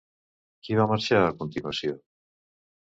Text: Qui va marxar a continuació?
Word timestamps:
Qui 0.67 0.79
va 0.79 0.87
marxar 0.93 1.21
a 1.27 1.37
continuació? 1.45 1.97